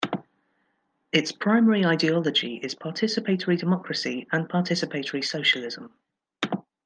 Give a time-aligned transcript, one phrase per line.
[1.11, 5.93] Its primary ideology is participatory democracy and participatory socialism.